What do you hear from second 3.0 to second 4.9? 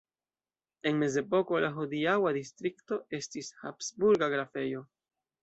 estis habsburga grafejo.